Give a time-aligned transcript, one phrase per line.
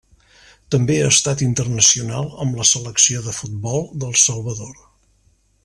[0.75, 4.77] També ha estat internacional amb la selecció de futbol del Salvador.